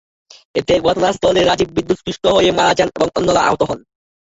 এতে 0.55 0.73
ঘটনাস্থলে 0.79 1.41
রাজিব 1.43 1.69
বিদ্যুৎস্পৃষ্ট 1.73 2.23
হয়ে 2.35 2.51
মারা 2.57 2.73
যান 2.77 2.89
এবং 2.97 3.07
অন্যরা 3.17 3.41
আহত 3.47 3.61
হন। 3.69 3.79